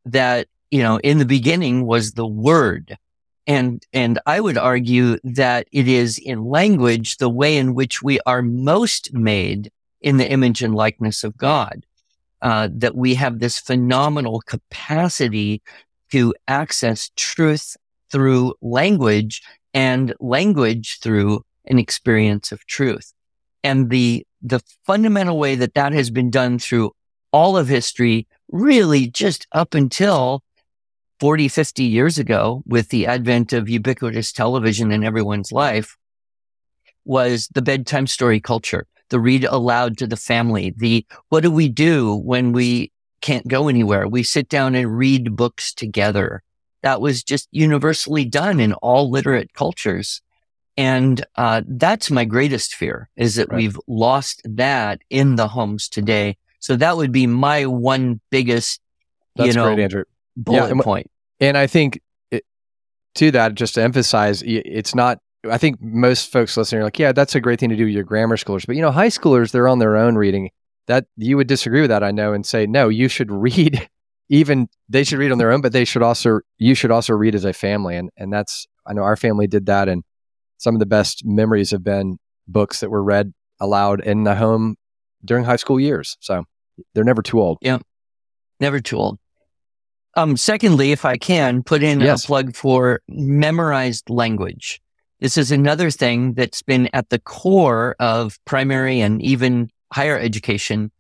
[0.05, 2.97] that, you know, in the beginning was the word.
[3.47, 8.21] And, and I would argue that it is in language, the way in which we
[8.27, 11.85] are most made in the image and likeness of God.
[12.41, 15.63] Uh, that we have this phenomenal capacity
[16.11, 17.77] to access truth
[18.11, 23.13] through language and language through an experience of truth.
[23.63, 26.91] And the, the fundamental way that that has been done through
[27.33, 30.43] all of history, really just up until
[31.21, 35.97] 40, 50 years ago with the advent of ubiquitous television in everyone's life
[37.05, 41.69] was the bedtime story culture, the read aloud to the family, the what do we
[41.69, 44.07] do when we can't go anywhere.
[44.07, 46.43] We sit down and read books together.
[46.83, 50.21] That was just universally done in all literate cultures.
[50.77, 53.59] And uh, that's my greatest fear is that right.
[53.59, 56.37] we've lost that in the homes today.
[56.63, 58.81] So that would be my one biggest,
[59.35, 61.11] that's you know, great, bullet yeah, and, point.
[61.41, 62.45] And I think it,
[63.17, 65.19] to that, just to emphasize, it's not
[65.51, 67.95] I think most folks listening are like, yeah, that's a great thing to do with
[67.95, 68.65] your grammar schoolers.
[68.65, 70.51] But you know, high schoolers, they're on their own reading
[70.87, 73.89] that you would disagree with that, I know, and say, no, you should read
[74.29, 77.35] even they should read on their own, but they should also you should also read
[77.35, 77.97] as a family.
[77.97, 80.05] And and that's I know our family did that and
[80.59, 84.77] some of the best memories have been books that were read aloud in the home
[85.25, 86.17] during high school years.
[86.21, 86.45] So
[86.95, 87.59] they're never too old.
[87.61, 87.79] Yeah.
[88.61, 89.19] Never too old.
[90.15, 92.25] Um, secondly, if I can put in yes.
[92.25, 94.81] a plug for memorized language.
[95.21, 100.91] This is another thing that's been at the core of primary and even higher education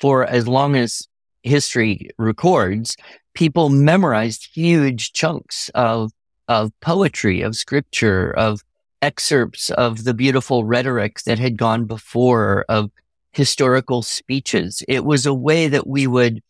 [0.00, 1.06] for as long as
[1.42, 2.96] history records,
[3.34, 6.12] people memorized huge chunks of,
[6.48, 8.62] of poetry, of scripture, of
[9.00, 12.90] excerpts of the beautiful rhetoric that had gone before, of
[13.32, 14.82] historical speeches.
[14.88, 16.40] It was a way that we would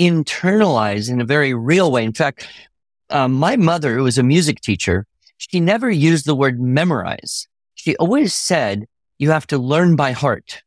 [0.00, 2.04] internalize in a very real way.
[2.04, 2.48] In fact,
[3.10, 7.46] um, my mother, who was a music teacher, she never used the word memorize.
[7.74, 8.86] She always said,
[9.18, 10.62] you have to learn by heart.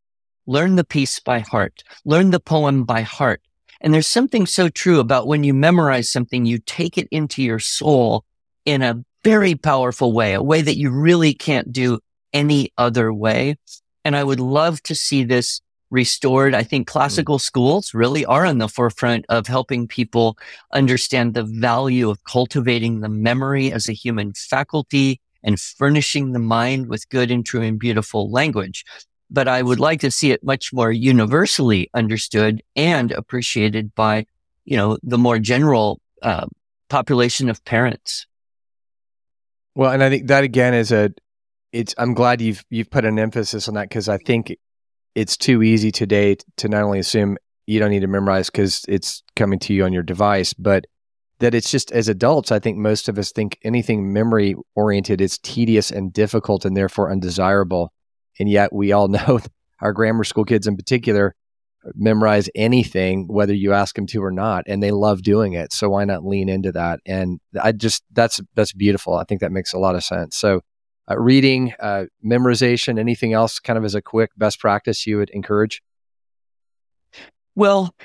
[0.47, 1.83] Learn the piece by heart.
[2.05, 3.41] Learn the poem by heart.
[3.81, 7.59] And there's something so true about when you memorize something, you take it into your
[7.59, 8.23] soul
[8.63, 11.99] in a very powerful way, a way that you really can't do
[12.31, 13.57] any other way.
[14.03, 15.61] And I would love to see this
[15.91, 16.53] restored.
[16.53, 20.37] I think classical schools really are on the forefront of helping people
[20.73, 26.87] understand the value of cultivating the memory as a human faculty and furnishing the mind
[26.87, 28.83] with good and true and beautiful language
[29.29, 34.25] but I would like to see it much more universally understood and appreciated by,
[34.65, 36.45] you know, the more general uh,
[36.89, 38.27] population of parents.
[39.75, 41.11] Well, and I think that again is a,
[41.73, 41.93] it's.
[41.97, 44.55] I'm glad you've you've put an emphasis on that because I think
[45.15, 49.23] it's too easy today to not only assume you don't need to memorize because it's
[49.35, 50.85] coming to you on your device, but
[51.39, 55.37] that it's just as adults, I think most of us think anything memory oriented is
[55.39, 57.91] tedious and difficult and therefore undesirable.
[58.39, 59.39] And yet we all know
[59.81, 61.35] our grammar school kids in particular
[61.93, 65.71] memorize anything, whether you ask them to or not, and they love doing it.
[65.71, 66.99] So why not lean into that?
[67.05, 69.15] And I just, that's, that's beautiful.
[69.15, 70.35] I think that makes a lot of sense.
[70.35, 70.61] So
[71.09, 75.29] uh, reading, uh, memorization, anything else kind of as a quick best practice you would
[75.29, 75.81] encourage?
[77.55, 77.95] Well,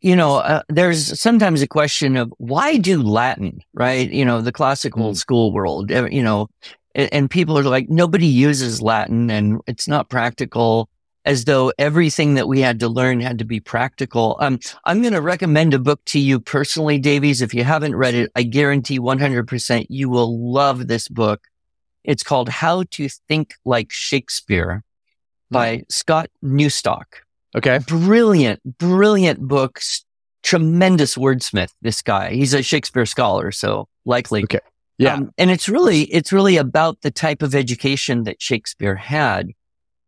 [0.00, 4.10] you know, uh, there's sometimes a question of why do Latin, right?
[4.10, 5.16] You know, the classical mm.
[5.16, 6.48] school world, you know,
[6.94, 10.88] and, and people are like, nobody uses Latin and it's not practical
[11.26, 14.36] as though everything that we had to learn had to be practical.
[14.40, 17.42] Um, I'm going to recommend a book to you personally, Davies.
[17.42, 21.42] If you haven't read it, I guarantee 100% you will love this book.
[22.04, 24.82] It's called How to Think Like Shakespeare
[25.50, 25.92] by mm.
[25.92, 27.04] Scott Newstok.
[27.54, 27.78] Okay.
[27.86, 30.04] Brilliant, brilliant books.
[30.42, 32.30] Tremendous wordsmith, this guy.
[32.30, 34.44] He's a Shakespeare scholar, so likely.
[34.44, 34.60] Okay.
[34.96, 35.14] Yeah.
[35.14, 39.48] Um, and it's really, it's really about the type of education that Shakespeare had.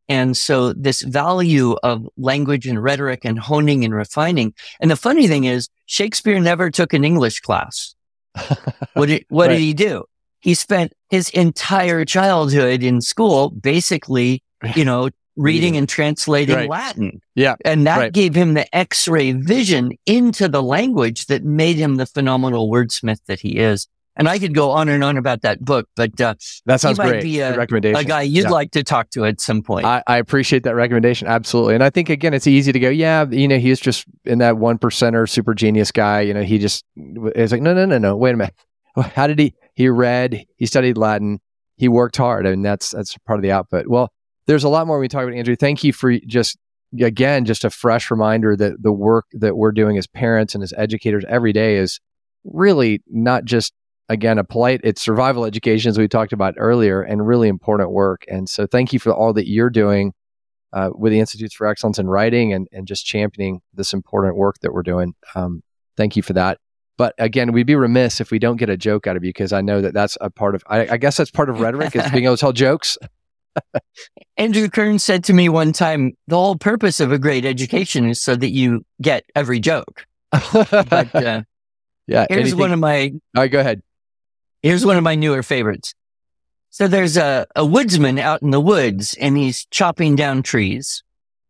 [0.08, 4.54] And so this value of language and rhetoric and honing and refining.
[4.80, 7.94] And the funny thing is, Shakespeare never took an English class.
[8.94, 9.54] what did, what right.
[9.54, 10.04] did he do?
[10.42, 14.42] He spent his entire childhood in school, basically,
[14.74, 16.68] you know, reading and translating right.
[16.68, 17.20] Latin.
[17.34, 17.54] Yeah.
[17.64, 18.12] And that right.
[18.12, 23.20] gave him the x ray vision into the language that made him the phenomenal wordsmith
[23.26, 23.88] that he is.
[24.14, 26.34] And I could go on and on about that book, but uh,
[26.66, 27.22] that sounds he might great.
[27.22, 27.96] Be a, recommendation.
[27.96, 28.50] a guy you'd yeah.
[28.50, 29.86] like to talk to at some point.
[29.86, 33.24] I, I, appreciate that recommendation absolutely, and I think again it's easy to go, yeah,
[33.30, 36.20] you know, he's just in that one percenter super genius guy.
[36.20, 36.84] You know, he just
[37.34, 38.54] is like, no, no, no, no, wait a minute.
[39.14, 39.54] How did he?
[39.74, 41.40] He read, he studied Latin,
[41.76, 43.86] he worked hard, and that's that's part of the output.
[43.88, 44.10] Well,
[44.46, 45.56] there's a lot more we talk about, Andrew.
[45.56, 46.58] Thank you for just
[47.00, 50.72] again just a fresh reminder that the work that we're doing as parents and as
[50.76, 52.00] educators every day is
[52.44, 53.72] really not just
[54.08, 58.24] again a polite it's survival education as we talked about earlier and really important work
[58.28, 60.12] and so thank you for all that you're doing
[60.74, 64.56] uh, with the institutes for excellence in writing and, and just championing this important work
[64.60, 65.62] that we're doing um,
[65.96, 66.58] thank you for that
[66.96, 69.52] but again we'd be remiss if we don't get a joke out of you because
[69.52, 72.10] i know that that's a part of I, I guess that's part of rhetoric is
[72.10, 72.96] being able to tell jokes
[74.36, 78.20] Andrew Kern said to me one time, the whole purpose of a great education is
[78.20, 80.06] so that you get every joke.
[80.30, 81.42] but, uh,
[82.06, 82.26] yeah.
[82.28, 82.58] Here's anything?
[82.58, 83.12] one of my.
[83.36, 83.82] All right, go ahead.
[84.62, 85.94] Here's one of my newer favorites.
[86.70, 91.02] So there's a, a woodsman out in the woods and he's chopping down trees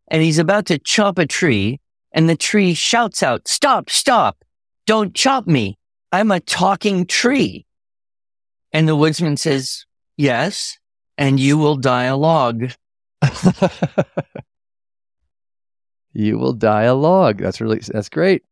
[0.09, 1.79] and he's about to chop a tree
[2.11, 4.43] and the tree shouts out, stop, stop,
[4.85, 5.77] don't chop me.
[6.11, 7.65] I'm a talking tree.
[8.71, 9.85] And the woodsman says,
[10.17, 10.77] yes
[11.17, 12.71] and you will die a log.
[16.13, 17.39] you will die a log.
[17.39, 18.43] That's really that's great.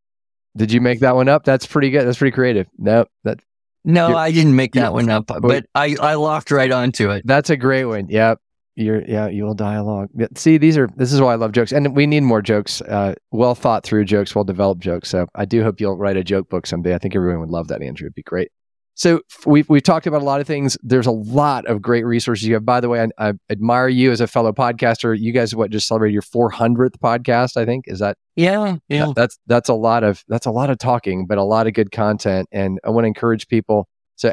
[0.56, 1.44] Did you make that one up?
[1.44, 2.06] That's pretty good.
[2.06, 2.68] That's pretty creative.
[2.78, 3.40] No, that
[3.84, 7.24] no, I didn't make that one up, but I I locked right onto it.
[7.26, 8.08] That's a great one.
[8.10, 8.40] Yep.
[8.76, 10.10] You're yeah, you will log.
[10.36, 12.82] See, these are this is why I love jokes, and we need more jokes.
[12.82, 15.10] Uh, well thought through jokes, well developed jokes.
[15.10, 16.96] So I do hope you'll write a joke book someday.
[16.96, 18.06] I think everyone would love that, Andrew.
[18.06, 18.50] It'd be great.
[18.96, 20.78] So we've we've talked about a lot of things.
[20.84, 22.66] There's a lot of great resources you have.
[22.66, 25.18] By the way, I, I admire you as a fellow podcaster.
[25.18, 27.58] You guys, what just celebrated your 400th podcast?
[27.58, 28.18] I think is that.
[28.36, 29.08] Yeah, yeah.
[29.08, 31.74] That, that's that's a lot of that's a lot of talking, but a lot of
[31.74, 32.48] good content.
[32.52, 33.88] And I want to encourage people.
[34.18, 34.30] So,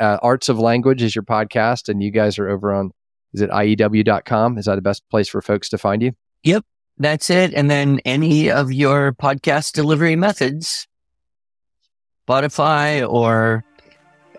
[0.00, 2.90] uh, Arts of Language is your podcast, and you guys are over on
[3.34, 4.58] is it iew.com?
[4.58, 6.12] Is that the best place for folks to find you?
[6.44, 6.64] Yep,
[6.98, 7.54] that's it.
[7.54, 10.86] And then any of your podcast delivery methods,
[12.28, 13.64] Spotify or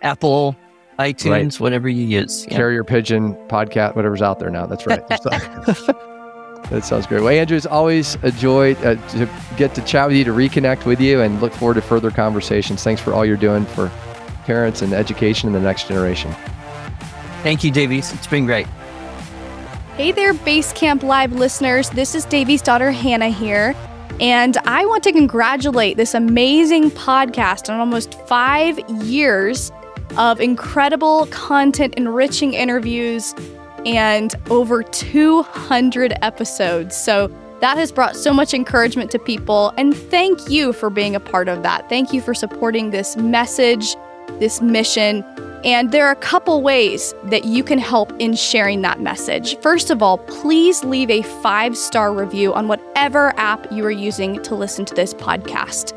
[0.01, 0.55] Apple,
[0.97, 1.59] iTunes, right.
[1.59, 2.45] whatever you use.
[2.45, 2.57] Yeah.
[2.57, 4.65] Carrier pigeon podcast, whatever's out there now.
[4.65, 5.07] That's right.
[6.69, 7.21] that sounds great.
[7.21, 10.85] Well, Andrew, it's always a joy uh, to get to chat with you, to reconnect
[10.85, 12.83] with you, and look forward to further conversations.
[12.83, 13.89] Thanks for all you're doing for
[14.43, 16.33] parents and education in the next generation.
[17.43, 18.11] Thank you, Davies.
[18.13, 18.67] It's been great.
[19.99, 21.89] Hey there, Basecamp Live listeners.
[21.89, 23.75] This is Davies' daughter Hannah here.
[24.21, 29.73] And I want to congratulate this amazing podcast on almost five years
[30.15, 33.35] of incredible content, enriching interviews,
[33.85, 36.95] and over 200 episodes.
[36.95, 37.29] So
[37.59, 39.73] that has brought so much encouragement to people.
[39.77, 41.89] And thank you for being a part of that.
[41.89, 43.97] Thank you for supporting this message,
[44.39, 45.23] this mission.
[45.65, 49.57] And there are a couple ways that you can help in sharing that message.
[49.57, 54.41] First of all, please leave a five star review on whatever app you are using
[54.43, 55.93] to listen to this podcast.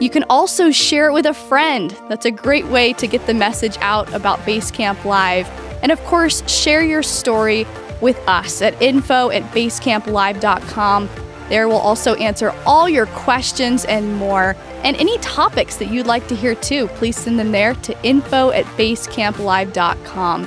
[0.00, 1.96] You can also share it with a friend.
[2.08, 5.48] That's a great way to get the message out about Basecamp Live.
[5.82, 7.66] And of course, share your story
[8.00, 11.08] with us at info at basecamplive.com.
[11.52, 14.56] There we'll also answer all your questions and more.
[14.84, 18.52] And any topics that you'd like to hear too, please send them there to info
[18.52, 20.46] at basecamplive.com.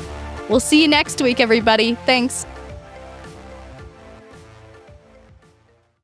[0.50, 1.94] We'll see you next week, everybody.
[2.08, 2.48] Thanks.